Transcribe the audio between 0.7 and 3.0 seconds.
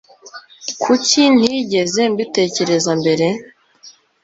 Kuki ntigeze mbitekereza